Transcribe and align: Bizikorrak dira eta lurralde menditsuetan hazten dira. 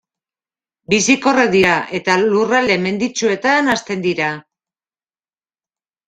Bizikorrak 0.91 1.49
dira 1.55 1.73
eta 1.99 2.15
lurralde 2.21 2.77
menditsuetan 2.85 3.69
hazten 3.75 4.01
dira. 4.07 4.31